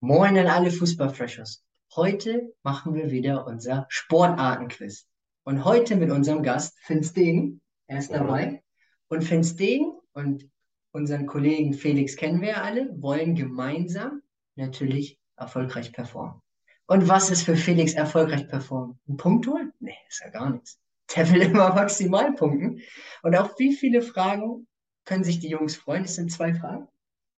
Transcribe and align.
Moin 0.00 0.38
an 0.38 0.46
alle 0.46 0.70
Fußballfreshers. 0.70 1.64
Heute 1.96 2.54
machen 2.62 2.94
wir 2.94 3.10
wieder 3.10 3.48
unser 3.48 3.84
Sportartenquiz. 3.88 5.08
Und 5.42 5.64
heute 5.64 5.96
mit 5.96 6.12
unserem 6.12 6.44
Gast 6.44 6.78
Finn 6.82 7.02
Stegen. 7.02 7.60
Er 7.88 7.98
ist 7.98 8.12
dabei. 8.12 8.62
Und 9.08 9.24
Finn 9.24 9.42
Stegen 9.42 9.98
und 10.12 10.48
unseren 10.92 11.26
Kollegen 11.26 11.74
Felix 11.74 12.14
kennen 12.14 12.40
wir 12.40 12.50
ja 12.50 12.62
alle, 12.62 12.88
wollen 13.02 13.34
gemeinsam 13.34 14.22
natürlich 14.54 15.18
erfolgreich 15.34 15.92
performen. 15.92 16.40
Und 16.86 17.08
was 17.08 17.30
ist 17.30 17.42
für 17.42 17.56
Felix 17.56 17.94
erfolgreich 17.94 18.46
performen? 18.46 19.00
Ein 19.08 19.16
Punkt 19.16 19.48
holen? 19.48 19.72
Nee, 19.80 19.98
ist 20.08 20.20
ja 20.20 20.30
gar 20.30 20.50
nichts. 20.50 20.78
Der 21.16 21.28
will 21.32 21.42
immer 21.42 21.74
maximal 21.74 22.32
punkten. 22.34 22.82
Und 23.24 23.34
auf 23.34 23.58
wie 23.58 23.74
viele 23.74 24.02
Fragen 24.02 24.68
können 25.04 25.24
sich 25.24 25.40
die 25.40 25.48
Jungs 25.48 25.74
freuen? 25.74 26.04
Es 26.04 26.14
sind 26.14 26.30
zwei 26.30 26.54
Fragen. 26.54 26.86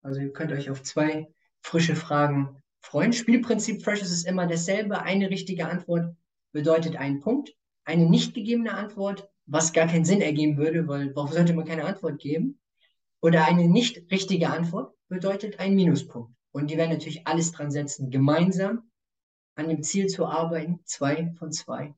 Also 0.02 0.20
ihr 0.20 0.32
könnt 0.32 0.50
euch 0.50 0.70
auf 0.70 0.82
zwei 0.82 1.28
frische 1.60 1.96
Fragen 1.96 2.62
freuen. 2.80 3.12
Spielprinzip 3.12 3.82
Freshes 3.82 4.10
ist 4.10 4.26
immer 4.26 4.46
dasselbe. 4.46 5.02
Eine 5.02 5.30
richtige 5.30 5.68
Antwort 5.68 6.14
bedeutet 6.52 6.96
einen 6.96 7.20
Punkt. 7.20 7.54
Eine 7.84 8.08
nicht 8.08 8.34
gegebene 8.34 8.74
Antwort, 8.74 9.28
was 9.46 9.72
gar 9.72 9.86
keinen 9.86 10.04
Sinn 10.04 10.20
ergeben 10.20 10.56
würde, 10.58 10.86
weil 10.88 11.14
warum 11.14 11.32
sollte 11.32 11.54
man 11.54 11.64
keine 11.64 11.84
Antwort 11.84 12.18
geben? 12.18 12.58
Oder 13.20 13.46
eine 13.46 13.68
nicht 13.68 14.10
richtige 14.10 14.50
Antwort 14.50 14.94
bedeutet 15.08 15.58
einen 15.58 15.74
Minuspunkt. 15.74 16.32
Und 16.52 16.70
die 16.70 16.76
werden 16.76 16.92
natürlich 16.92 17.26
alles 17.26 17.52
dran 17.52 17.70
setzen, 17.70 18.10
gemeinsam 18.10 18.90
an 19.56 19.68
dem 19.68 19.82
Ziel 19.82 20.06
zu 20.06 20.26
arbeiten, 20.26 20.80
zwei 20.84 21.32
von 21.38 21.50
zwei 21.52 21.94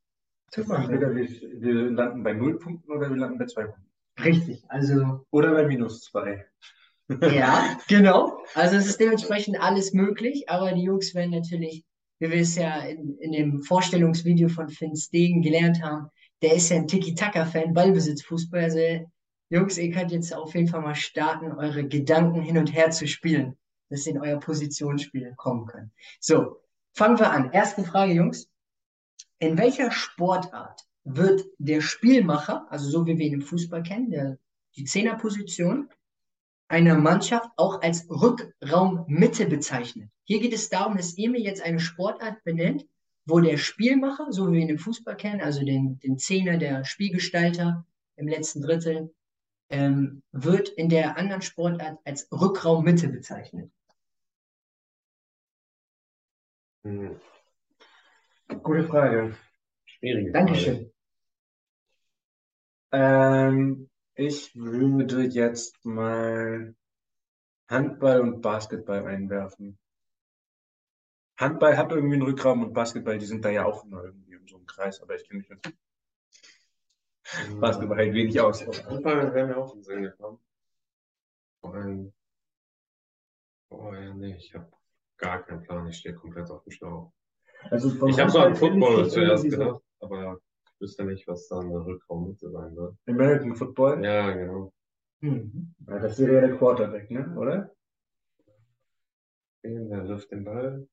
zu 0.50 0.62
machen. 0.62 0.90
Entweder 0.90 1.14
wir, 1.14 1.28
wir 1.28 1.90
landen 1.90 2.22
bei 2.22 2.32
null 2.32 2.58
Punkten 2.58 2.90
oder 2.90 3.10
wir 3.10 3.16
landen 3.16 3.38
bei 3.38 3.46
zwei 3.46 3.64
Punkten. 3.64 3.90
Richtig, 4.22 4.64
also. 4.68 5.24
Oder 5.30 5.52
bei 5.52 5.66
minus 5.66 6.02
zwei. 6.02 6.46
Ja, 7.20 7.78
genau. 7.88 8.38
Also 8.54 8.76
es 8.76 8.86
ist 8.86 9.00
dementsprechend 9.00 9.60
alles 9.60 9.92
möglich, 9.92 10.48
aber 10.48 10.72
die 10.72 10.82
Jungs 10.82 11.14
werden 11.14 11.30
natürlich, 11.30 11.84
wie 12.18 12.30
wir 12.30 12.40
es 12.40 12.56
ja 12.56 12.80
in, 12.80 13.16
in 13.18 13.32
dem 13.32 13.62
Vorstellungsvideo 13.62 14.48
von 14.48 14.68
Finn 14.68 14.96
Stegen 14.96 15.42
gelernt 15.42 15.82
haben, 15.82 16.08
der 16.42 16.54
ist 16.54 16.70
ja 16.70 16.76
ein 16.76 16.86
Tiki-Taka-Fan, 16.86 17.74
Ballbesitzfußball. 17.74 18.62
Also 18.62 18.78
Jungs, 19.50 19.78
ihr 19.78 19.90
könnt 19.90 20.12
jetzt 20.12 20.34
auf 20.34 20.54
jeden 20.54 20.68
Fall 20.68 20.82
mal 20.82 20.94
starten, 20.94 21.52
eure 21.52 21.86
Gedanken 21.86 22.42
hin 22.42 22.56
und 22.56 22.72
her 22.72 22.90
zu 22.90 23.06
spielen, 23.08 23.58
dass 23.88 24.06
ihr 24.06 24.14
in 24.14 24.20
euer 24.20 24.38
Positionsspiel 24.38 25.34
kommen 25.36 25.66
könnt. 25.66 25.90
So, 26.20 26.60
fangen 26.92 27.18
wir 27.18 27.30
an. 27.30 27.50
Erste 27.52 27.82
Frage, 27.82 28.12
Jungs. 28.12 28.48
In 29.38 29.58
welcher 29.58 29.90
Sportart 29.90 30.86
wird 31.04 31.44
der 31.58 31.80
Spielmacher, 31.80 32.66
also 32.70 32.88
so 32.88 33.06
wie 33.06 33.18
wir 33.18 33.26
ihn 33.26 33.34
im 33.34 33.42
Fußball 33.42 33.82
kennen, 33.82 34.10
der, 34.10 34.38
die 34.76 34.84
Zehnerposition, 34.84 35.88
einer 36.70 36.96
Mannschaft 36.96 37.50
auch 37.56 37.82
als 37.82 38.08
Rückraummitte 38.08 39.46
bezeichnet. 39.46 40.08
Hier 40.22 40.40
geht 40.40 40.52
es 40.52 40.68
darum, 40.68 40.96
dass 40.96 41.18
ihr 41.18 41.28
mir 41.28 41.40
jetzt 41.40 41.62
eine 41.62 41.80
Sportart 41.80 42.44
benennt, 42.44 42.86
wo 43.26 43.40
der 43.40 43.56
Spielmacher, 43.56 44.32
so 44.32 44.48
wie 44.48 44.54
wir 44.54 44.60
ihn 44.60 44.68
im 44.68 44.78
Fußball 44.78 45.16
kennen, 45.16 45.40
also 45.40 45.64
den, 45.64 45.98
den 45.98 46.16
Zehner, 46.16 46.58
der 46.58 46.84
Spielgestalter 46.84 47.84
im 48.14 48.28
letzten 48.28 48.62
Drittel, 48.62 49.12
ähm, 49.68 50.22
wird 50.30 50.68
in 50.68 50.88
der 50.88 51.18
anderen 51.18 51.42
Sportart 51.42 51.98
als 52.04 52.30
Rückraummitte 52.30 53.08
bezeichnet. 53.08 53.70
Hm. 56.84 57.20
Gute 58.62 58.84
Frage. 58.84 59.36
Schwierige 59.86 60.30
Frage. 60.30 60.46
Dankeschön. 60.46 60.92
Ähm, 62.92 63.89
ich 64.20 64.54
würde 64.54 65.22
jetzt 65.22 65.82
mal 65.82 66.74
Handball 67.68 68.20
und 68.20 68.42
Basketball 68.42 69.06
einwerfen. 69.06 69.78
Handball 71.38 71.78
hat 71.78 71.90
irgendwie 71.90 72.16
einen 72.16 72.24
Rückraum 72.24 72.62
und 72.62 72.74
Basketball, 72.74 73.16
die 73.18 73.24
sind 73.24 73.42
da 73.44 73.48
ja 73.48 73.64
auch 73.64 73.82
immer 73.84 74.04
irgendwie 74.04 74.34
in 74.34 74.46
so 74.46 74.56
einem 74.56 74.66
Kreis, 74.66 75.00
aber 75.00 75.14
ich 75.14 75.26
kenne 75.26 75.38
mich 75.38 75.48
mit 75.48 75.74
Basketball 77.60 77.96
halt 77.96 78.12
wenig 78.12 78.38
aus. 78.38 78.66
Handball 78.66 79.32
wäre 79.32 79.46
mir 79.46 79.56
auch 79.56 79.74
in 79.74 79.82
Sinn 79.82 80.02
gekommen. 80.02 80.38
Vor 81.62 81.74
allem, 81.74 82.12
oh 83.70 83.94
ja, 83.94 84.12
nee, 84.12 84.36
ich 84.36 84.54
habe 84.54 84.70
gar 85.16 85.42
keinen 85.42 85.62
Plan, 85.62 85.86
ich 85.88 85.96
stehe 85.96 86.14
komplett 86.14 86.50
auf 86.50 86.62
dem 86.64 86.72
Schlauch. 86.72 87.10
Also 87.70 88.06
ich 88.06 88.20
habe 88.20 88.30
so 88.30 88.40
an 88.40 88.54
Football 88.54 89.08
zuerst 89.08 89.44
gedacht, 89.44 89.80
aber 90.00 90.40
wüsste 90.80 91.04
nicht, 91.04 91.28
was 91.28 91.48
da 91.48 91.60
eine 91.60 91.84
Rückraummitte 91.84 92.50
sein 92.50 92.74
soll. 92.74 92.96
American 93.06 93.54
Football? 93.54 94.04
Ja, 94.04 94.30
genau. 94.32 94.72
Hm. 95.20 95.74
Ja, 95.86 95.98
das 95.98 96.18
wäre 96.18 96.34
ja 96.34 96.40
der 96.40 96.56
Quarterback, 96.56 97.10
ne? 97.10 97.34
oder? 97.36 97.70
Der 99.62 100.08
wirft 100.08 100.30
den 100.30 100.44
Ball. 100.44 100.88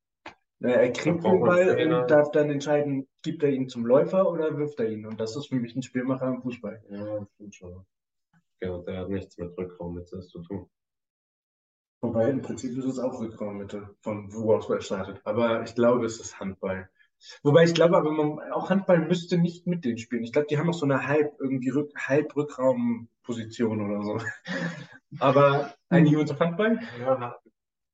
Na, 0.59 0.69
er 0.71 0.91
kriegt 0.91 1.23
den 1.23 1.39
Ball 1.39 1.69
und 1.69 2.11
darf 2.11 2.31
dann 2.31 2.49
entscheiden, 2.49 3.07
gibt 3.21 3.43
er 3.43 3.49
ihn 3.49 3.69
zum 3.69 3.85
Läufer 3.85 4.29
oder 4.29 4.57
wirft 4.57 4.79
er 4.79 4.89
ihn? 4.89 5.05
Und 5.05 5.19
das 5.19 5.35
ist 5.35 5.47
für 5.47 5.55
mich 5.55 5.75
ein 5.75 5.83
Spielmacher 5.83 6.27
im 6.27 6.41
Fußball. 6.41 6.83
Ja, 6.89 7.19
das 7.19 7.29
stimmt 7.35 7.55
schon. 7.55 7.85
Genau, 8.59 8.81
der 8.81 9.01
hat 9.01 9.09
nichts 9.09 9.37
mit 9.37 9.55
Rückraummitte 9.57 10.19
zu 10.21 10.41
tun. 10.41 10.69
Wobei 12.01 12.29
im 12.29 12.41
Prinzip 12.41 12.77
ist 12.77 12.85
es 12.85 12.99
auch 12.99 13.19
Rückraummitte, 13.19 13.95
von 14.01 14.33
wo 14.33 14.55
aus 14.55 14.69
er 14.69 14.81
startet. 14.81 15.21
Aber 15.23 15.63
ich 15.63 15.75
glaube, 15.75 16.05
es 16.05 16.19
ist 16.19 16.39
Handball. 16.39 16.89
Wobei 17.43 17.63
ich 17.63 17.73
glaube, 17.73 17.97
aber 17.97 18.11
man, 18.11 18.51
auch 18.51 18.69
Handball 18.69 18.99
müsste 18.99 19.37
nicht 19.37 19.67
mit 19.67 19.85
denen 19.85 19.97
spielen. 19.97 20.23
Ich 20.23 20.31
glaube, 20.31 20.47
die 20.49 20.57
haben 20.57 20.69
auch 20.69 20.73
so 20.73 20.85
eine 20.85 21.07
halb 21.07 21.35
irgendwie 21.39 21.69
Rück, 21.69 21.91
halb 21.95 22.35
Rückraumposition 22.35 23.81
oder 23.81 24.03
so. 24.03 24.19
Aber 25.19 25.73
einigen 25.89 26.17
uns 26.17 26.31
auf 26.31 26.39
Handball? 26.39 26.79
Ja, 26.99 27.39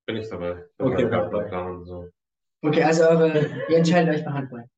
bin 0.05 0.17
ich 0.17 0.29
dabei. 0.29 0.65
Okay, 0.77 1.09
Handball. 1.09 1.45
Plan, 1.47 1.85
so. 1.85 2.09
Okay, 2.61 2.83
also 2.83 3.03
eure, 3.03 3.49
ihr 3.69 3.77
entscheidet 3.77 4.15
euch 4.15 4.23
für 4.23 4.33
Handball. 4.33 4.69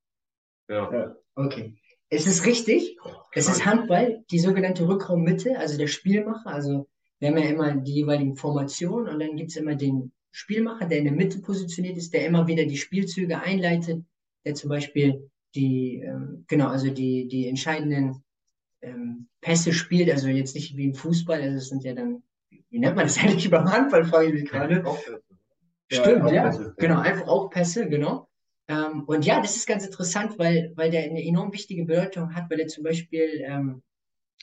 Ja. 0.67 0.91
ja. 0.91 1.15
Okay. 1.35 1.75
Es 2.09 2.27
ist 2.27 2.45
richtig. 2.45 2.97
Es 3.31 3.49
ist 3.49 3.65
Handball, 3.65 4.23
die 4.31 4.39
sogenannte 4.39 4.87
Rückraummitte, 4.87 5.57
also 5.57 5.77
der 5.77 5.87
Spielmacher. 5.87 6.49
Also 6.49 6.87
wir 7.19 7.29
haben 7.29 7.37
ja 7.37 7.49
immer 7.49 7.75
die 7.75 7.93
jeweiligen 7.93 8.35
Formationen 8.35 9.13
und 9.13 9.19
dann 9.19 9.35
gibt 9.35 9.51
es 9.51 9.57
immer 9.57 9.75
den 9.75 10.11
Spielmacher, 10.31 10.85
der 10.85 10.99
in 10.99 11.05
der 11.05 11.13
Mitte 11.13 11.39
positioniert 11.39 11.97
ist, 11.97 12.13
der 12.13 12.25
immer 12.25 12.47
wieder 12.47 12.65
die 12.65 12.77
Spielzüge 12.77 13.39
einleitet 13.39 14.03
der 14.45 14.55
zum 14.55 14.69
Beispiel 14.69 15.29
die, 15.55 16.01
ähm, 16.01 16.45
genau, 16.47 16.67
also 16.67 16.89
die, 16.89 17.27
die 17.27 17.47
entscheidenden 17.47 18.23
ähm, 18.81 19.27
Pässe 19.41 19.73
spielt, 19.73 20.09
also 20.11 20.27
jetzt 20.27 20.55
nicht 20.55 20.75
wie 20.75 20.85
im 20.85 20.93
Fußball, 20.93 21.41
also 21.41 21.57
es 21.57 21.69
sind 21.69 21.83
ja 21.83 21.93
dann, 21.93 22.23
wie 22.69 22.79
nennt 22.79 22.95
man 22.95 23.05
das 23.05 23.17
eigentlich 23.21 23.45
über 23.45 23.63
Handball, 23.63 24.05
frage 24.05 24.27
ich 24.27 24.33
mich 24.33 24.49
gerade. 24.49 24.83
Stimmt, 25.91 26.31
ja, 26.31 26.51
ja. 26.51 26.73
genau, 26.77 26.99
einfach 26.99 27.27
auch 27.27 27.49
Pässe, 27.49 27.87
genau. 27.87 28.27
Ähm, 28.67 29.03
und 29.05 29.25
ja, 29.25 29.39
das 29.41 29.55
ist 29.55 29.67
ganz 29.67 29.85
interessant, 29.85 30.39
weil, 30.39 30.73
weil 30.75 30.89
der 30.89 31.03
eine 31.03 31.23
enorm 31.23 31.53
wichtige 31.53 31.85
Bedeutung 31.85 32.33
hat, 32.33 32.49
weil 32.49 32.59
er 32.59 32.67
zum 32.67 32.83
Beispiel 32.83 33.43
ähm, 33.45 33.83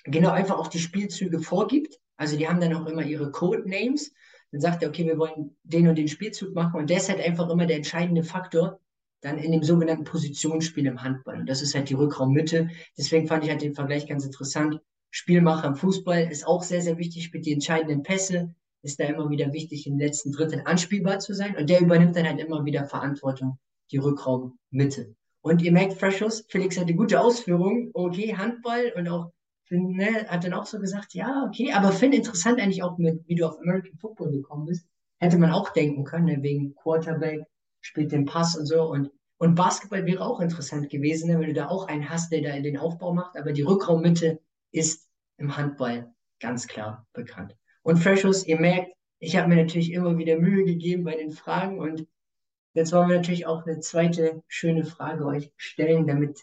genau 0.05 0.31
einfach 0.31 0.59
auch 0.59 0.69
die 0.69 0.79
Spielzüge 0.79 1.41
vorgibt. 1.41 1.99
Also 2.17 2.37
die 2.37 2.49
haben 2.49 2.61
dann 2.61 2.75
auch 2.75 2.87
immer 2.87 3.03
ihre 3.03 3.33
Codenames. 3.33 4.13
Dann 4.53 4.61
sagt 4.61 4.83
er, 4.83 4.91
okay, 4.91 5.07
wir 5.07 5.19
wollen 5.19 5.57
den 5.65 5.89
und 5.89 5.97
den 5.97 6.09
Spielzug 6.09 6.55
machen. 6.55 6.81
Und 6.81 6.91
der 6.91 6.99
ist 6.99 7.09
halt 7.09 7.21
einfach 7.21 7.49
immer 7.51 7.67
der 7.67 7.77
entscheidende 7.77 8.23
Faktor, 8.23 8.81
dann 9.23 9.39
in 9.39 9.53
dem 9.53 9.63
sogenannten 9.63 10.05
Positionsspiel 10.05 10.87
im 10.87 11.03
Handball. 11.03 11.41
Und 11.41 11.49
das 11.49 11.63
ist 11.63 11.75
halt 11.75 11.89
die 11.89 11.95
Rückraummitte. 11.95 12.69
Deswegen 12.99 13.27
fand 13.27 13.45
ich 13.45 13.51
halt 13.51 13.63
den 13.63 13.75
Vergleich 13.75 14.07
ganz 14.07 14.25
interessant. 14.25 14.81
Spielmacher 15.11 15.69
im 15.69 15.77
Fußball 15.77 16.31
ist 16.31 16.47
auch 16.47 16.63
sehr, 16.63 16.83
sehr 16.83 16.99
wichtig, 16.99 17.25
spielt 17.25 17.47
die 17.47 17.53
entscheidenden 17.53 18.03
Pässe, 18.03 18.55
ist 18.83 18.99
da 18.99 19.05
immer 19.05 19.31
wieder 19.31 19.53
wichtig, 19.53 19.87
im 19.87 19.99
letzten 19.99 20.33
Drittel 20.33 20.63
anspielbar 20.65 21.21
zu 21.21 21.35
sein. 21.35 21.57
Und 21.57 21.71
der 21.71 21.81
übernimmt 21.81 22.17
dann 22.17 22.27
halt 22.27 22.41
immer 22.41 22.65
wieder 22.65 22.85
Verantwortung, 22.85 23.59
die 23.93 23.99
Rückraummitte. 23.99 25.15
Und 25.41 25.63
ihr 25.63 25.73
merkt, 25.73 25.95
Freshos, 25.95 26.45
Felix 26.49 26.79
hatte 26.79 26.95
gute 26.95 27.21
Ausführungen, 27.21 27.91
okay, 27.95 28.37
Handball 28.37 28.93
und 28.97 29.09
auch 29.09 29.33
Finn 29.65 29.97
ne, 29.97 30.27
hat 30.29 30.45
dann 30.45 30.53
auch 30.53 30.67
so 30.67 30.79
gesagt, 30.79 31.15
ja, 31.15 31.45
okay, 31.47 31.73
aber 31.73 31.93
Finn, 31.93 32.13
interessant 32.13 32.61
eigentlich 32.61 32.83
auch 32.83 32.99
mit, 32.99 33.27
wie 33.27 33.37
du 33.37 33.47
auf 33.47 33.59
American 33.61 33.97
Football 33.99 34.33
gekommen 34.33 34.67
bist, 34.67 34.87
hätte 35.19 35.39
man 35.39 35.51
auch 35.51 35.71
denken 35.71 36.05
können, 36.05 36.27
ne, 36.27 36.43
wegen 36.43 36.75
Quarterback, 36.75 37.45
spielt 37.81 38.13
den 38.13 38.25
Pass 38.25 38.57
und 38.57 38.67
so. 38.67 38.83
Und, 38.85 39.11
und 39.43 39.57
Basketball 39.57 40.07
wäre 40.07 40.25
auch 40.25 40.39
interessant 40.39 40.89
gewesen, 40.89 41.29
ne, 41.29 41.41
wenn 41.41 41.49
du 41.49 41.53
da 41.53 41.67
auch 41.67 41.89
einen 41.89 42.09
hast, 42.09 42.31
der 42.31 42.43
da 42.43 42.61
den 42.61 42.79
Aufbau 42.79 43.13
macht. 43.13 43.37
Aber 43.37 43.51
die 43.51 43.63
Rückraummitte 43.63 44.39
ist 44.71 45.09
im 45.37 45.57
Handball 45.57 46.15
ganz 46.39 46.69
klar 46.69 47.09
bekannt. 47.13 47.57
Und 47.83 47.97
Freshos, 47.97 48.47
ihr 48.47 48.61
merkt, 48.61 48.93
ich 49.19 49.35
habe 49.35 49.49
mir 49.49 49.57
natürlich 49.57 49.91
immer 49.91 50.17
wieder 50.17 50.39
Mühe 50.39 50.65
gegeben 50.65 51.03
bei 51.03 51.17
den 51.17 51.33
Fragen 51.33 51.81
und 51.81 52.07
jetzt 52.75 52.93
wollen 52.93 53.09
wir 53.09 53.17
natürlich 53.17 53.45
auch 53.45 53.67
eine 53.67 53.81
zweite 53.81 54.45
schöne 54.47 54.85
Frage 54.85 55.27
euch 55.27 55.51
stellen, 55.57 56.07
damit 56.07 56.39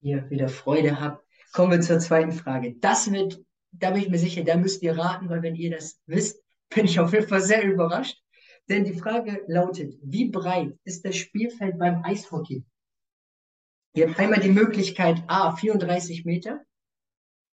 ihr 0.00 0.30
wieder 0.30 0.48
Freude 0.48 1.02
habt. 1.02 1.22
Kommen 1.52 1.72
wir 1.72 1.82
zur 1.82 1.98
zweiten 1.98 2.32
Frage. 2.32 2.76
Das 2.80 3.12
wird, 3.12 3.42
da 3.72 3.90
bin 3.90 4.00
ich 4.00 4.08
mir 4.08 4.18
sicher, 4.18 4.42
da 4.42 4.56
müsst 4.56 4.80
ihr 4.80 4.96
raten, 4.96 5.28
weil 5.28 5.42
wenn 5.42 5.54
ihr 5.54 5.72
das 5.72 6.00
wisst, 6.06 6.42
bin 6.74 6.86
ich 6.86 6.98
auf 6.98 7.12
jeden 7.12 7.28
Fall 7.28 7.42
sehr 7.42 7.62
überrascht. 7.62 8.22
Denn 8.68 8.84
die 8.84 8.98
Frage 8.98 9.44
lautet, 9.46 9.98
wie 10.02 10.30
breit 10.30 10.78
ist 10.84 11.04
das 11.04 11.16
Spielfeld 11.16 11.78
beim 11.78 12.04
Eishockey? 12.04 12.64
Ihr 13.94 14.08
habt 14.08 14.20
einmal 14.20 14.40
die 14.40 14.50
Möglichkeit 14.50 15.22
A, 15.26 15.56
34 15.56 16.26
Meter, 16.26 16.64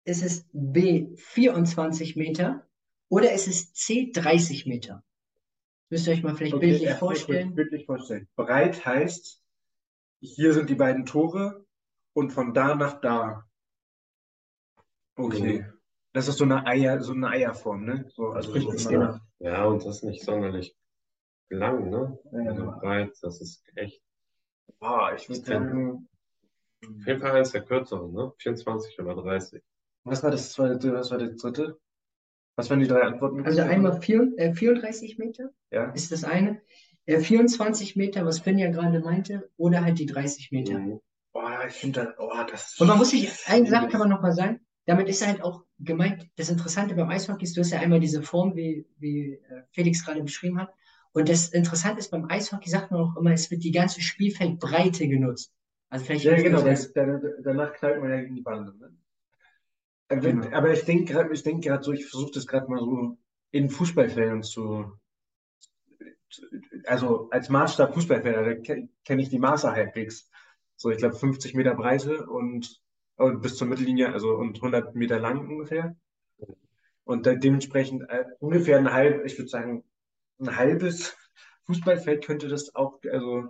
ist 0.05 0.23
es 0.23 0.45
B, 0.53 1.15
24 1.15 2.15
Meter 2.15 2.65
oder 3.09 3.33
ist 3.33 3.47
es 3.47 3.73
C, 3.73 4.11
30 4.11 4.65
Meter? 4.65 5.03
Müsst 5.89 6.07
ihr 6.07 6.13
euch 6.13 6.23
mal 6.23 6.35
vielleicht 6.35 6.55
okay, 6.55 6.67
bildlich 6.67 6.93
vorstellen. 6.93 7.53
Bildlich 7.53 7.85
vorstellen. 7.85 8.29
Breit 8.35 8.85
heißt, 8.85 9.43
hier 10.21 10.53
sind 10.53 10.69
die 10.69 10.75
beiden 10.75 11.05
Tore 11.05 11.65
und 12.13 12.31
von 12.31 12.53
da 12.53 12.75
nach 12.75 13.01
da. 13.01 13.45
Okay. 15.15 15.59
Mhm. 15.59 15.73
Das 16.13 16.27
ist 16.27 16.37
so 16.37 16.45
eine 16.45 16.65
Eier, 16.65 17.01
so 17.01 17.13
eine 17.13 17.27
Eierform, 17.27 17.85
ne? 17.85 18.05
So, 18.15 18.29
also 18.29 18.57
so 18.59 18.89
genau. 18.89 19.17
Ja, 19.39 19.65
und 19.65 19.85
das 19.85 19.97
ist 19.97 20.03
nicht 20.03 20.23
sonderlich 20.23 20.75
lang, 21.51 21.89
ne? 21.89 22.17
Ja, 22.31 22.49
also 22.49 22.65
breit, 22.79 23.11
das 23.21 23.41
ist 23.41 23.63
echt. 23.75 24.01
Boah, 24.79 25.13
ich 25.15 25.29
würde 25.29 25.41
sagen. 25.41 26.07
Auf 26.83 27.07
jeden 27.07 27.19
Fall 27.19 27.31
eins 27.31 27.51
der 27.51 27.61
kürzeren, 27.61 28.11
ne? 28.13 28.31
24 28.37 28.99
oder 28.99 29.15
30. 29.15 29.61
Was 30.03 30.23
war 30.23 30.31
das 30.31 30.51
zweite, 30.51 30.93
was 30.93 31.11
war 31.11 31.19
das 31.19 31.35
dritte? 31.37 31.79
Was 32.55 32.69
waren 32.69 32.79
die 32.79 32.87
drei 32.87 33.01
Antworten? 33.01 33.45
Also 33.45 33.61
einmal 33.61 34.01
vier, 34.01 34.31
äh, 34.37 34.53
34 34.53 35.17
Meter 35.17 35.51
ja. 35.69 35.91
ist 35.91 36.11
das 36.11 36.23
eine. 36.23 36.61
Äh, 37.05 37.19
24 37.19 37.95
Meter, 37.95 38.25
was 38.25 38.39
Finn 38.39 38.57
ja 38.57 38.69
gerade 38.71 38.99
meinte, 38.99 39.49
oder 39.57 39.83
halt 39.83 39.99
die 39.99 40.05
30 40.05 40.51
Meter. 40.51 40.79
Mhm. 40.79 41.01
Boah, 41.33 41.65
ich 41.67 41.73
finde, 41.73 42.15
oh, 42.17 42.31
das. 42.49 42.77
Und 42.79 42.87
man 42.87 42.97
muss 42.97 43.11
sich, 43.11 43.31
eine 43.47 43.67
Sache 43.67 43.87
kann 43.87 43.99
man 43.99 44.09
nochmal 44.09 44.33
sagen, 44.33 44.59
damit 44.85 45.07
ist 45.07 45.25
halt 45.25 45.41
auch 45.41 45.63
gemeint, 45.79 46.27
das 46.35 46.49
Interessante 46.49 46.95
beim 46.95 47.09
Eishockey 47.09 47.43
ist, 47.43 47.55
du 47.55 47.61
hast 47.61 47.71
ja 47.71 47.79
einmal 47.79 47.99
diese 47.99 48.21
Form, 48.21 48.55
wie, 48.55 48.85
wie 48.97 49.33
äh, 49.33 49.63
Felix 49.71 50.03
gerade 50.03 50.21
beschrieben 50.21 50.59
hat. 50.59 50.73
Und 51.13 51.27
das 51.29 51.49
Interessante 51.49 51.99
ist, 51.99 52.09
beim 52.09 52.29
Eishockey 52.29 52.69
sagt 52.69 52.91
man 52.91 53.01
auch 53.01 53.17
immer, 53.17 53.33
es 53.33 53.51
wird 53.51 53.63
die 53.63 53.71
ganze 53.71 54.01
Spielfeldbreite 54.01 55.07
genutzt. 55.07 55.53
Also 55.89 56.05
vielleicht 56.05 56.23
ja, 56.23 56.35
genau, 56.35 56.63
weil 56.63 57.35
danach 57.43 57.73
knallt 57.73 58.01
man 58.01 58.11
ja 58.11 58.21
gegen 58.21 58.35
die 58.35 58.41
Bande. 58.41 58.73
Ne? 58.77 58.95
Genau. 60.21 60.47
Aber 60.51 60.71
ich 60.71 60.83
denke 60.85 61.13
gerade, 61.13 61.33
ich 61.33 61.43
denke 61.43 61.67
gerade 61.67 61.83
so, 61.83 61.91
ich 61.91 62.05
versuche 62.05 62.31
das 62.33 62.47
gerade 62.47 62.69
mal 62.69 62.79
so 62.79 63.17
in 63.51 63.69
Fußballfeldern 63.69 64.43
zu, 64.43 64.93
also 66.85 67.29
als 67.31 67.49
Maßstab 67.49 67.93
Fußballfelder, 67.93 68.55
da 68.55 68.85
kenne 69.03 69.21
ich 69.21 69.29
die 69.29 69.39
Maße 69.39 69.71
halbwegs. 69.71 70.29
So, 70.77 70.89
ich 70.89 70.97
glaube 70.97 71.15
50 71.15 71.53
Meter 71.55 71.75
Breite 71.75 72.25
und, 72.25 72.81
und 73.17 73.41
bis 73.41 73.57
zur 73.57 73.67
Mittellinie, 73.67 74.13
also 74.13 74.35
und 74.35 74.55
100 74.55 74.95
Meter 74.95 75.19
lang 75.19 75.47
ungefähr. 75.47 75.95
Und 77.03 77.25
dementsprechend 77.25 78.09
äh, 78.09 78.25
ungefähr 78.39 78.77
ein 78.77 78.93
halb, 78.93 79.25
ich 79.25 79.37
würde 79.37 79.49
sagen, 79.49 79.83
ein 80.41 80.55
halbes 80.55 81.15
Fußballfeld 81.65 82.25
könnte 82.25 82.47
das 82.47 82.75
auch, 82.75 82.99
also 83.11 83.49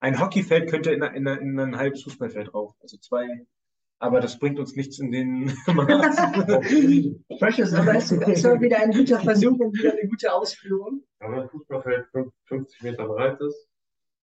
ein 0.00 0.20
Hockeyfeld 0.20 0.70
könnte 0.70 0.92
in, 0.92 1.02
in, 1.02 1.26
in 1.26 1.58
ein 1.58 1.76
halbes 1.76 2.02
Fußballfeld 2.02 2.52
drauf. 2.52 2.74
Also 2.80 2.98
zwei, 2.98 3.46
aber 3.98 4.20
das 4.20 4.38
bringt 4.38 4.58
uns 4.58 4.76
nichts 4.76 4.98
in 4.98 5.10
den 5.10 5.46
Precious, 7.38 7.72
aber 7.72 7.94
es 7.94 8.12
war 8.44 8.60
wieder 8.60 8.78
ein 8.78 8.90
guter 8.90 9.20
Versuch 9.20 9.58
und 9.58 9.72
wieder 9.74 9.92
eine 9.92 10.08
gute 10.08 10.32
Ausführung. 10.32 11.02
Aber 11.18 11.42
ein 11.42 11.48
Fußballfeld 11.48 12.06
50 12.44 12.82
Meter 12.82 13.06
breit 13.06 13.40
ist, 13.40 13.68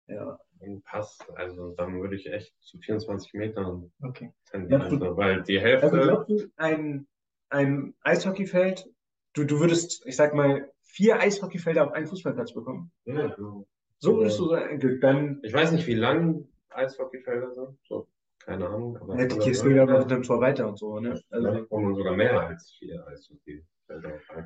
ja. 0.07 0.39
dann 0.59 0.81
passt. 0.83 1.25
Also 1.35 1.73
dann 1.75 1.99
würde 1.99 2.15
ich 2.15 2.31
echt 2.31 2.53
zu 2.61 2.77
24 2.77 3.33
Metern 3.33 3.91
okay. 4.03 4.31
tendieren. 4.51 4.81
Also, 4.83 5.17
weil 5.17 5.41
die 5.41 5.59
Hälfte. 5.59 5.91
Also 5.91 6.25
ein, 6.57 7.07
ein 7.49 7.95
Eishockeyfeld, 8.01 8.87
du, 9.33 9.43
du 9.43 9.59
würdest, 9.59 10.05
ich 10.05 10.15
sag 10.15 10.35
mal, 10.35 10.71
vier 10.93 11.19
Eishockeyfelder 11.19 11.85
auf 11.85 11.93
einen 11.93 12.07
Fußballplatz 12.07 12.53
bekommen? 12.53 12.91
Ja, 13.05 13.35
so. 13.37 13.67
So 13.99 14.17
würdest 14.17 14.39
du 14.39 14.49
sagen, 14.49 14.99
dann. 15.01 15.39
Ich 15.43 15.53
weiß 15.53 15.71
nicht, 15.71 15.87
wie 15.87 15.95
lang 15.95 16.47
Eishockeyfelder 16.69 17.51
sind. 17.53 17.77
So 17.87 18.07
keine 18.45 18.67
Ahnung. 18.67 18.97
Aber 18.97 19.19
ja, 19.19 19.25
die 19.25 19.39
gehst 19.39 19.63
du 19.63 19.69
ja 19.69 19.85
noch 19.85 20.05
dann 20.05 20.23
Tor 20.23 20.41
weiter 20.41 20.67
und 20.67 20.77
so, 20.77 20.99
ne? 20.99 21.19
Also, 21.29 21.47
ja, 21.47 21.65
man 21.69 21.95
sogar 21.95 22.15
mehr 22.15 22.39
als 22.39 22.75
vier 22.77 23.05
Eishockey. 23.07 23.63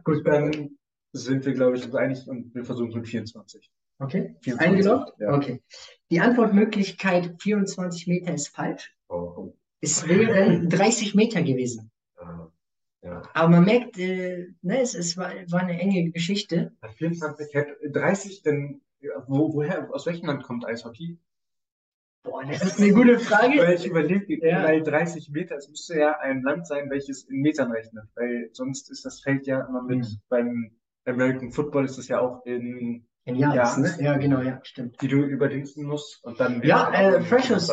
Gut, 0.03 0.25
dann 0.25 0.77
sind 1.13 1.45
wir, 1.45 1.53
glaube 1.53 1.77
ich, 1.77 1.85
uns 1.85 1.95
einig 1.95 2.27
und 2.27 2.53
wir 2.53 2.63
versuchen 2.63 2.93
mit 2.93 3.07
24. 3.07 3.71
Okay, 3.99 4.35
24. 4.41 4.59
eingeloggt? 4.59 5.13
Ja. 5.19 5.33
Okay. 5.33 5.63
Die 6.11 6.19
Antwortmöglichkeit 6.19 7.35
24 7.41 8.07
Meter 8.07 8.33
ist 8.33 8.49
falsch. 8.49 8.95
Oh. 9.09 9.53
Es 9.81 10.07
wären 10.07 10.69
30 10.69 11.15
Meter 11.15 11.41
gewesen. 11.41 11.91
Ah, 12.17 12.47
ja. 13.01 13.21
Aber 13.33 13.49
man 13.49 13.65
merkt, 13.65 13.97
äh, 13.97 14.47
ne, 14.61 14.81
es, 14.81 14.93
es 14.95 15.17
war, 15.17 15.31
war, 15.49 15.61
eine 15.61 15.79
enge 15.79 16.11
Geschichte. 16.11 16.73
24, 16.97 17.47
30, 17.91 18.41
denn 18.41 18.81
wo, 19.27 19.53
woher, 19.53 19.93
aus 19.93 20.05
welchem 20.05 20.27
Land 20.27 20.43
kommt 20.43 20.65
Eishockey? 20.65 21.17
Boah, 22.23 22.43
das 22.45 22.63
ist 22.63 22.79
eine 22.79 22.91
gute 22.91 23.19
Frage. 23.19 23.59
Weil 23.59 23.75
ich 23.75 23.85
überlege, 23.85 24.45
ja. 24.45 24.63
weil 24.63 24.83
30 24.83 25.29
Meter, 25.29 25.55
es 25.55 25.69
müsste 25.69 25.97
ja 25.97 26.19
ein 26.19 26.41
Land 26.41 26.67
sein, 26.67 26.89
welches 26.89 27.23
in 27.23 27.41
Metern 27.41 27.71
rechnet, 27.71 28.05
weil 28.15 28.49
sonst 28.51 28.91
ist 28.91 29.05
das 29.05 29.21
Feld 29.21 29.47
ja 29.47 29.61
immer 29.61 29.83
mit, 29.83 29.99
mhm. 29.99 30.21
beim 30.27 30.71
American 31.05 31.51
Football 31.51 31.85
ist 31.85 31.97
das 31.97 32.09
ja 32.09 32.19
auch 32.19 32.45
in, 32.45 33.07
in 33.23 33.35
Jahren, 33.35 33.81
ne? 33.81 33.95
Ja, 33.99 34.17
genau, 34.17 34.41
ja, 34.41 34.59
stimmt. 34.63 35.01
Die 35.01 35.07
du 35.07 35.23
überdingsen 35.23 35.85
musst 35.85 36.21
und 36.23 36.39
dann. 36.39 36.61
Ja, 36.63 36.91
äh, 36.91 37.21
Freshers, 37.21 37.71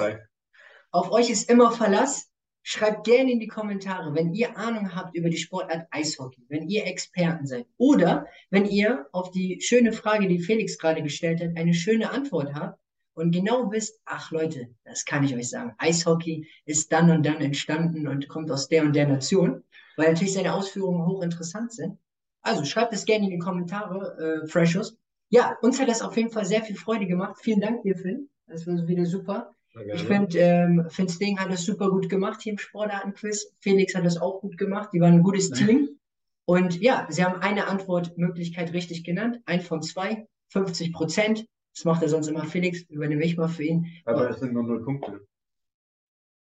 auf 0.93 1.11
euch 1.11 1.31
ist 1.31 1.51
immer 1.51 1.73
Verlass. 1.73 2.31
Schreibt 2.67 3.05
gerne 3.05 3.31
in 3.31 3.41
die 3.41 3.47
Kommentare, 3.47 4.15
wenn 4.15 4.33
ihr 4.33 4.57
Ahnung 4.57 4.95
habt 4.95 5.15
über 5.15 5.29
die 5.29 5.37
Sportart 5.37 5.87
Eishockey, 5.91 6.47
wenn 6.49 6.67
ihr 6.67 6.87
Experten 6.87 7.47
seid 7.47 7.67
oder 7.77 8.27
wenn 8.49 8.65
ihr 8.65 9.07
auf 9.13 9.31
die 9.31 9.61
schöne 9.61 9.93
Frage, 9.93 10.29
die 10.29 10.39
Felix 10.39 10.79
gerade 10.79 11.03
gestellt 11.03 11.43
hat, 11.43 11.51
eine 11.57 11.75
schöne 11.75 12.11
Antwort 12.11 12.55
habt 12.55 12.81
und 13.13 13.33
genau 13.33 13.71
wisst, 13.71 14.01
ach 14.07 14.31
Leute, 14.31 14.75
das 14.85 15.05
kann 15.05 15.25
ich 15.25 15.35
euch 15.35 15.51
sagen, 15.51 15.75
Eishockey 15.77 16.49
ist 16.65 16.91
dann 16.91 17.11
und 17.11 17.27
dann 17.27 17.43
entstanden 17.43 18.09
und 18.09 18.29
kommt 18.29 18.51
aus 18.51 18.67
der 18.67 18.83
und 18.83 18.97
der 18.97 19.09
Nation, 19.09 19.63
weil 19.99 20.13
natürlich 20.13 20.33
seine 20.33 20.55
Ausführungen 20.55 21.05
hochinteressant 21.05 21.71
sind. 21.71 21.99
Also 22.41 22.65
schreibt 22.65 22.95
es 22.95 23.05
gerne 23.05 23.27
in 23.27 23.31
die 23.31 23.39
Kommentare, 23.39 24.43
äh, 24.43 24.49
Freshos. 24.49 24.97
Ja, 25.29 25.55
uns 25.61 25.79
hat 25.79 25.89
das 25.91 26.01
auf 26.01 26.17
jeden 26.17 26.31
Fall 26.31 26.47
sehr 26.47 26.63
viel 26.63 26.77
Freude 26.77 27.07
gemacht. 27.07 27.37
Vielen 27.43 27.61
Dank 27.61 27.83
dir, 27.83 27.95
Phil. 27.95 28.27
Das 28.47 28.67
war 28.67 28.89
wieder 28.89 29.05
super. 29.05 29.55
Ich 29.93 30.05
finde, 30.05 30.39
ähm, 30.39 30.87
Finn 30.89 31.09
Sting 31.09 31.39
hat 31.39 31.51
das 31.51 31.65
super 31.65 31.91
gut 31.91 32.09
gemacht 32.09 32.43
hier 32.43 32.53
im 32.53 32.59
Sportartenquiz. 32.59 33.53
Felix 33.61 33.95
hat 33.95 34.05
das 34.05 34.21
auch 34.21 34.41
gut 34.41 34.57
gemacht. 34.57 34.91
Die 34.93 35.01
waren 35.01 35.15
ein 35.15 35.23
gutes 35.23 35.51
Team. 35.51 35.99
Und 36.47 36.81
ja, 36.81 37.07
sie 37.11 37.25
haben 37.25 37.41
eine 37.41 37.67
Antwortmöglichkeit 37.67 38.73
richtig 38.73 39.03
genannt. 39.03 39.41
Ein 39.47 39.61
von 39.61 39.83
zwei, 39.83 40.29
50 40.49 40.93
Prozent. 40.93 41.47
Das 41.75 41.85
macht 41.85 42.03
er 42.03 42.09
sonst 42.09 42.29
immer 42.29 42.45
Felix, 42.45 42.83
übernehme 42.83 43.25
ich 43.25 43.37
mal 43.37 43.49
für 43.49 43.65
ihn. 43.65 43.87
Aber 44.05 44.31
es 44.31 44.39
sind 44.39 44.53
nur 44.53 44.63
null 44.63 44.85
Punkte. 44.85 45.27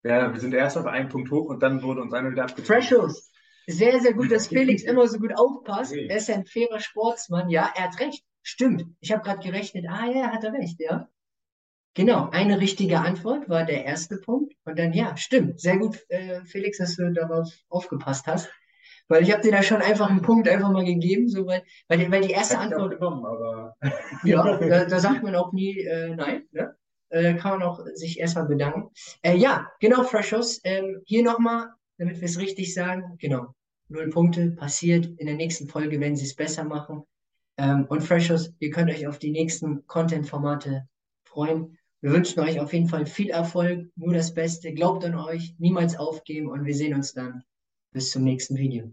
Ja, 0.05 0.33
wir 0.33 0.39
sind 0.39 0.55
erst 0.55 0.79
auf 0.79 0.87
einen 0.87 1.09
Punkt 1.09 1.33
hoch 1.33 1.47
und 1.47 1.61
dann 1.65 1.83
wurde 1.83 2.03
uns 2.03 2.13
einer 2.13 2.31
wieder 2.31 2.45
abgezogen. 2.45 2.81
Thresholds. 2.81 3.33
Sehr, 3.67 3.99
sehr 4.01 4.15
gut, 4.15 4.31
dass 4.31 4.47
Felix 4.47 4.83
immer 4.85 5.09
so 5.09 5.19
gut 5.19 5.37
aufpasst. 5.37 5.93
Er 5.93 6.17
ist 6.17 6.29
ja 6.29 6.37
ein 6.37 6.47
fairer 6.47 6.79
Sportsmann. 6.79 7.51
Ja, 7.51 7.73
er 7.75 7.85
hat 7.91 7.99
recht. 7.99 8.25
Stimmt. 8.43 8.85
Ich 9.01 9.11
habe 9.11 9.25
gerade 9.25 9.41
gerechnet. 9.41 9.87
Ah 9.89 10.07
ja, 10.07 10.31
hat 10.31 10.45
er 10.45 10.53
recht, 10.53 10.79
ja. 10.79 11.09
Genau, 11.97 12.29
eine 12.31 12.61
richtige 12.61 13.01
Antwort 13.01 13.49
war 13.49 13.65
der 13.65 13.87
erste 13.87 14.19
Punkt. 14.19 14.53
Und 14.67 14.79
dann, 14.79 14.93
ja, 14.93 15.17
stimmt. 15.17 15.61
Sehr 15.61 15.79
gut, 15.79 16.05
äh, 16.11 16.45
Felix, 16.45 16.77
dass 16.77 16.97
du 16.97 17.11
darauf 17.11 17.49
aufgepasst 17.71 18.27
hast. 18.27 18.51
Weil 19.09 19.23
ich 19.23 19.33
habe 19.33 19.41
dir 19.41 19.53
da 19.53 19.63
schon 19.63 19.81
einfach 19.81 20.11
einen 20.11 20.21
Punkt 20.21 20.47
einfach 20.47 20.71
mal 20.71 20.85
gegeben, 20.85 21.27
so 21.27 21.47
weil, 21.47 21.63
weil, 21.89 22.11
weil 22.11 22.21
die 22.21 22.33
erste 22.33 22.59
Antwort. 22.59 22.99
Genommen, 22.99 23.25
aber... 23.25 23.77
ja, 24.25 24.59
da, 24.59 24.85
da, 24.85 25.01
sagt 25.01 25.23
man 25.23 25.35
auch 25.37 25.55
nie 25.55 25.79
äh, 25.81 26.15
nein. 26.15 26.43
Ne? 26.53 26.77
Äh, 27.09 27.23
da 27.23 27.33
kann 27.33 27.59
man 27.59 27.63
auch 27.63 27.81
sich 27.95 28.21
erstmal 28.21 28.45
bedanken. 28.45 28.91
Äh, 29.23 29.39
ja, 29.39 29.67
genau, 29.81 30.03
Freshos. 30.03 30.61
Ähm, 30.65 31.01
hier 31.07 31.23
nochmal, 31.23 31.71
damit 31.97 32.21
wir 32.21 32.27
es 32.27 32.39
richtig 32.39 32.75
sagen. 32.75 33.17
Genau, 33.19 33.55
null 33.89 34.11
Punkte 34.11 34.51
passiert. 34.51 35.07
In 35.17 35.27
der 35.29 35.37
nächsten 35.37 35.67
Folge 35.67 35.99
werden 35.99 36.17
sie 36.17 36.27
es 36.27 36.37
besser 36.37 36.65
machen. 36.65 37.05
Ähm, 37.57 37.87
und 37.89 38.03
Freshos, 38.03 38.53
ihr 38.59 38.71
könnt 38.71 38.91
euch 38.91 39.07
auf 39.07 39.19
die 39.19 39.31
nächsten 39.31 39.87
Content-Formate 39.87 40.87
freuen. 41.25 41.79
Wir 42.03 42.13
wünschen 42.13 42.41
euch 42.41 42.61
auf 42.61 42.73
jeden 42.73 42.89
Fall 42.89 43.07
viel 43.07 43.31
Erfolg, 43.31 43.91
nur 43.97 44.13
das 44.13 44.35
Beste. 44.35 44.73
Glaubt 44.75 45.05
an 45.05 45.15
euch, 45.15 45.55
niemals 45.59 45.97
aufgeben 45.97 46.49
und 46.49 46.65
wir 46.65 46.75
sehen 46.75 46.95
uns 46.95 47.15
dann 47.15 47.43
bis 47.93 48.11
zum 48.11 48.23
nächsten 48.23 48.57
Video. 48.57 48.93